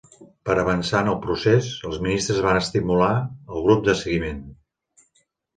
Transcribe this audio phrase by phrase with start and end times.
[0.49, 3.13] Per avançar en el procés, els ministres van estimular
[3.55, 4.45] el grup de seguiment